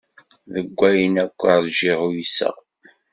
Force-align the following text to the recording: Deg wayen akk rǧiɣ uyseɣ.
Deg 0.53 0.67
wayen 0.77 1.15
akk 1.23 1.39
rǧiɣ 1.63 1.99
uyseɣ. 2.07 2.55